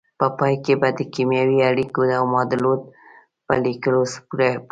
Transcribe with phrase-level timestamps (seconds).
[0.19, 2.73] په پای کې به د کیمیاوي اړیکو او معادلو
[3.45, 4.51] په لیکلو پوه شئ.